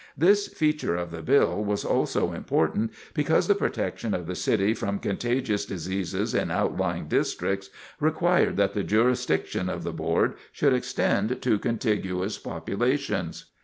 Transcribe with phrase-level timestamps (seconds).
[0.17, 4.97] This feature of the bill was also important because the protection of the city from
[4.97, 11.59] contagious diseases in outlying districts required that the jurisdiction of the Board should extend to
[11.59, 13.45] contiguous populations.